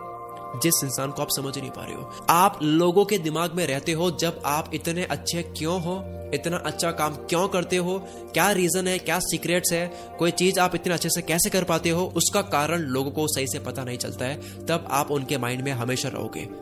जिस 0.58 0.84
इंसान 0.84 1.10
को 1.10 1.22
आप 1.22 1.28
समझ 1.30 1.58
नहीं 1.58 1.70
पा 1.70 1.84
रहे 1.84 1.94
हो। 1.94 2.26
आप 2.30 2.58
लोगों 2.62 3.04
के 3.04 3.18
दिमाग 3.18 3.54
में 3.54 3.66
रहते 3.66 3.92
हो 3.92 4.10
जब 4.10 4.42
आप 4.46 4.70
इतने 4.74 5.04
अच्छे 5.04 5.42
क्यों 5.42 5.82
हो 5.82 6.21
इतना 6.34 6.56
अच्छा 6.56 6.90
काम 6.90 7.14
क्यों 7.14 7.48
करते 7.48 7.76
हो? 7.76 7.98
क्या 8.34 8.50
रीजन 8.50 8.88
है? 8.88 8.98
क्या 8.98 9.18
सीक्रेट्स 9.18 9.72
है? 9.72 9.92
कोई 10.18 10.30
चीज़ 10.30 10.60
आप 10.60 10.74
इतने 10.74 10.94
अच्छे 10.94 11.08
से 11.08 11.22
कैसे 11.22 11.50
कर 11.50 11.64
पाते 11.64 11.90
हो? 11.90 12.12
उसका 12.16 12.42
कारण 12.42 12.78
लोगों 12.78 13.10
को 13.10 13.26
सही 13.28 13.46
से 13.46 13.58
पता 13.58 13.84
नहीं 13.84 13.98
चलता 13.98 14.24
है। 14.24 14.66
तब 14.66 14.88
आप 14.90 15.10
उनके 15.10 15.38
माइंड 15.38 15.62
में 15.62 15.72
हमेशा 15.72 16.08
रहोगे। 16.08 16.48